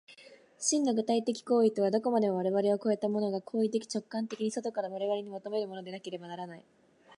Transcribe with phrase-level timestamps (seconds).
[0.57, 6.65] 真の具体的当為とは、どこまでも我々を越えたものが行為的直観的に外から我々に求めるものでなければならない。